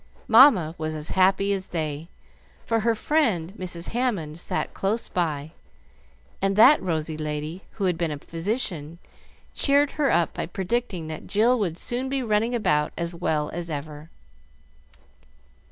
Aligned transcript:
Mamma 0.27 0.73
was 0.79 0.95
as 0.95 1.09
happy 1.09 1.53
as 1.53 1.67
they, 1.67 2.09
for 2.65 2.79
her 2.79 2.95
friend, 2.95 3.53
Mrs. 3.55 3.89
Hammond, 3.89 4.39
sat 4.39 4.73
close 4.73 5.07
by; 5.07 5.51
and 6.41 6.55
this 6.55 6.79
rosy 6.79 7.15
lady, 7.15 7.61
who 7.73 7.83
had 7.83 7.99
been 7.99 8.09
a 8.09 8.17
physician, 8.17 8.97
cheered 9.53 9.91
her 9.91 10.09
up 10.09 10.33
by 10.33 10.47
predicting 10.47 11.05
that 11.05 11.27
Jill 11.27 11.59
would 11.59 11.77
soon 11.77 12.09
be 12.09 12.23
running 12.23 12.55
about 12.55 12.93
as 12.97 13.13
well 13.13 13.51
as 13.51 13.69
ever. 13.69 14.09